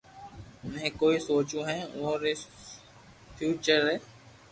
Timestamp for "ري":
2.23-2.33, 3.87-3.97